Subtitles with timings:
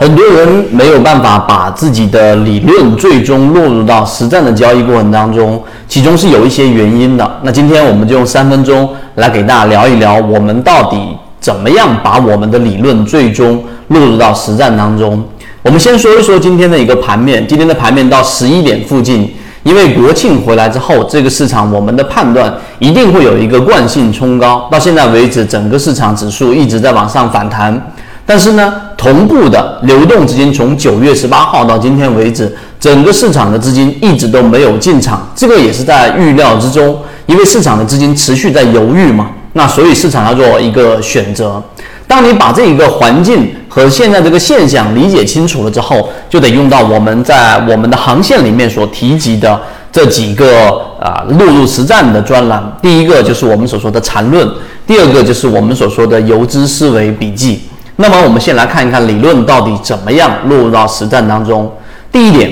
[0.00, 7.28] 很多人没有办法把自己的理论最终落入到实战的交易过程当中，其中是有一些原因的。
[7.42, 10.96] 那今天我们就用三分钟来给大家聊一聊，我们到底
[11.40, 15.20] 怎么样把我们的理论最终落入到实战当中。
[15.62, 19.28] 我们先说一说今天的一个盘面，今天的盘面到十一点附近，
[19.64, 24.68] 因为国庆回来之后，这个市场我们的判断一定会有一个惯性冲高。
[24.70, 27.92] 到现在为止，整个市场指数一直在往上反弹。
[28.28, 41.62] 但是呢，同步的流动资金从九月十八号到今天为止，整个市场的资金一直都没有进场，这个也是在预料之中，因为市场的资金持续在犹豫嘛，那所以市场要做一个选择。
[42.06, 49.58] 当你把这一个环境和现在这个现象理解清楚了之后，就得用到我们在我们的航线里面所提及的
[49.90, 50.68] 这几个
[51.00, 52.62] 啊落入实战的专栏。
[52.82, 54.46] 第一个就是我们所说的缠论，
[54.86, 57.62] 第二个就是我们所说的游资思维笔记。
[58.00, 61.68] 那么我们先来看一看理论到底怎么样落入到实战当中。
[62.12, 62.48] 第一点，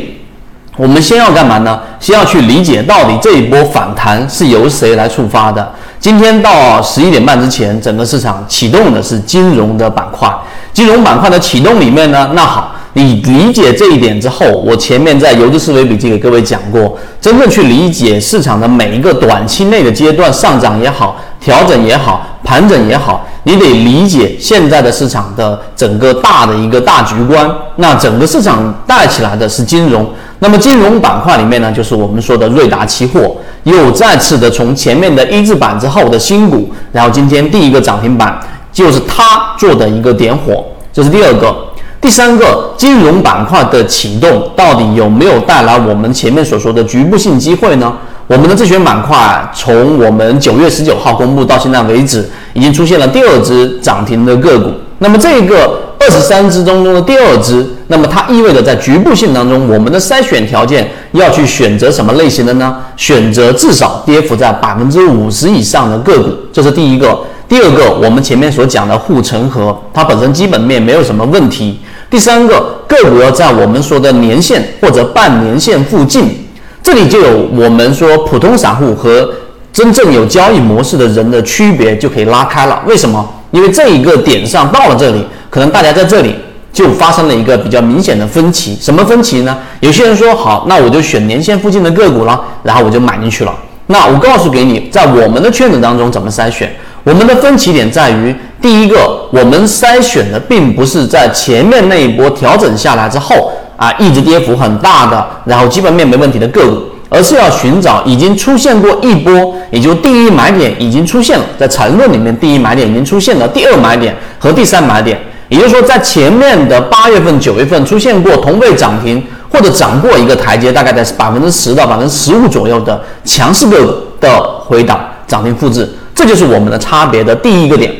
[0.77, 1.79] 我们先要干嘛呢？
[2.01, 5.73] 先要去理解到底这一波反弹是由谁来触发的。
[6.01, 10.29] 今天到十一点半之前，整个市场启动的是金融的板块。
[10.73, 23.27] 金融板块的启动里面呢，那好，你理解这一点之后，我前面在游资思维笔记给各位讲过，真正去理解市场的每一个短期内的阶段上涨也好，调整也好，盘整也好。
[23.43, 30.05] 你得理解现在的市场的整个大的一个大局观，那整个市场带起来的是金融，
[30.41, 38.37] 那么金融板块里面呢，就是我们说的瑞达期货，又再次的从前面的一字板之后的新股，然后今天第一个涨停板
[38.73, 41.55] 就是它做的一个点火，这是第二个，
[42.01, 47.93] 第三个金融板块的启动到底有没有带来我们前面所说的局部性机会呢？
[48.29, 54.71] 我们的自选板块从我们九月十九号公布到现在为止，已经出现了第二只涨停的个股。
[54.99, 62.77] 那么这个二十三只当中的第二只，那么它意味着在局部性当中，我们的筛选条件要去选择什么类型的呢？
[62.97, 67.17] 选择至少跌幅在百分之五十以上的个股，这是第一个。
[67.49, 71.79] 第二个，我们前面所讲的护城河，它本身基本面没有什么问题。
[72.11, 76.46] 第三个，个股要在我们说的年线或者半年线附近。
[76.87, 79.29] 这里就有我们说普通散户和
[79.73, 82.81] 真正有交易模式的人的区别，就可以拉开了。
[82.87, 83.29] 为什么？
[83.51, 86.37] 因为这一个点上到了这里，可能大家在这里
[86.73, 88.79] 就发生了一个比较明显的分歧。
[88.81, 89.59] 什么分歧呢？
[89.81, 93.53] 有些人说好，那我就选年线附近的个股了，然后我就买进去了。
[93.89, 96.73] 那我告诉给你，在我们的圈子当中怎么筛选？
[97.03, 98.33] 我们的分歧点在于，
[98.63, 103.51] 第一个，我们筛选的并不是在前面那一波调整下来之后。
[103.77, 127.93] 啊，一直跌幅很大的，然后基本面没问题的个股，而是要寻找已经出现过一波，也就第一买点已经出现了，在缠论里面第一买点已经出现了，第二买点和第三买点，也就是说在前面的八月份、九月份出现过同位涨停或者涨过一个台阶，大概在百分之十到百分之十五左右的强势个股的回档涨停复制，这就是我们的差别的第一个点。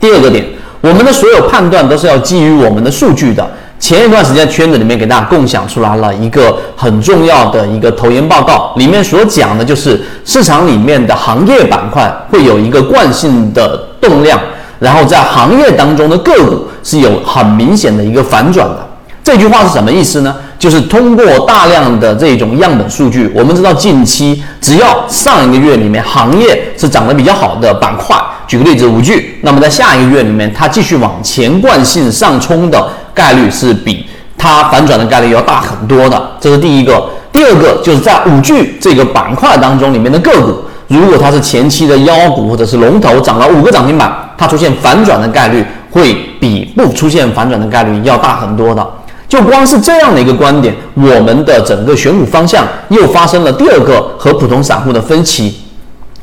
[0.00, 0.44] 第二个点，
[0.80, 3.48] 我们的所有判断都是要基于我们的数据的。
[3.78, 14.38] 前一段时间圈子里面给大家共享出来了一个很重要的一个投研报告，里面所讲的就是市场里面的行业板块会有一个惯性的动量，
[14.78, 18.84] 然后在行业当中的个股是有很明显的一个反转的。
[19.22, 20.34] 这句话是什么意思呢？
[20.58, 28.16] 就是通过大量的这种样本数据，我们知道近期只要上一个月里面行业是涨得比较好的板块，
[28.46, 34.06] 举个例子五 G，那么在下一个月里面它继续往前惯性上冲的概率是比
[34.38, 37.04] 它反转的概率要大很多的，这是第一个。
[37.32, 40.54] 第二个就是在五 G 这个板块当中里面的个股，
[40.86, 48.86] 如果它是前期的妖股或者是龙头涨了五个涨停板，它出现反转的概率会比不出现反转的概率要大很多的。
[49.28, 55.54] 就光是这样的一个观点，我们的整个选股方向又发生了第二个和普通散户的分歧。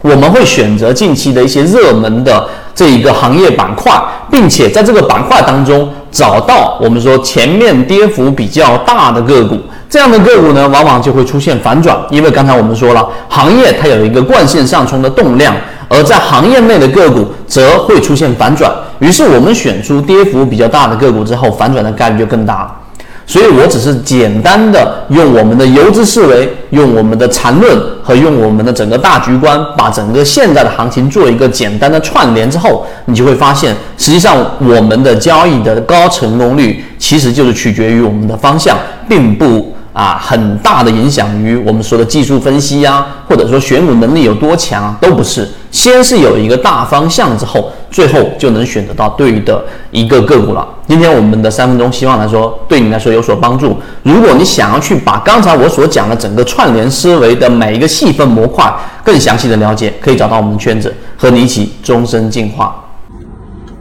[0.02, 3.94] 我们会选择近期的一些热门的这一个行业板块，
[4.30, 9.60] 并且在这个板块当中找到我们说前面跌幅比较大的个股。
[9.90, 15.54] 这样的个股呢，往往就会出现反转，因为刚才我们说了，行业它有一个惯性上冲的动量，
[15.90, 18.72] 而在行业内的个股则会出现反转。
[19.00, 22.72] 于是我们选出跌幅比较大的个股之后，反转的概率就更大了。
[23.28, 38.78] 所以我只是简单的用我们的游资思维，用我们的缠论和用我们的整个大局观，把整个现在的行情做一个简单的串联之后，你就会发现，实际上我们的交易的高成功率其实就是取决于我们的方向，
[39.10, 45.50] 并不啊很大的影响于我们说的技术分析呀，或者说选股能力有多强，都不是。
[45.72, 47.72] 先是有一个大方向之后。
[47.96, 50.68] 最后就能选择到对的一个个股了。
[50.86, 53.78] 今天我们的三分钟，希望来说对你来说有所帮助。
[54.04, 58.70] 如果你想要去把刚才我所讲的整个串联思维的每一个细分模块
[59.02, 62.85] 更详细的了解，可以找到我们的圈子，和你一起终身进化。